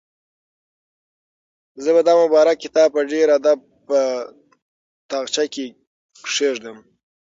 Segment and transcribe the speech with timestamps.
[1.83, 3.99] زه به دا مبارک کتاب په ډېر ادب په
[5.09, 5.65] تاقچه کې
[6.35, 6.77] کېږدم.